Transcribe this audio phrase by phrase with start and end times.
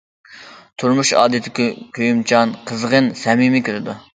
[0.83, 1.67] تۇرمۇش ئادىتى:
[1.99, 4.01] كۆيۈمچان، قىزغىن، سەمىمىي كېلىدۇ.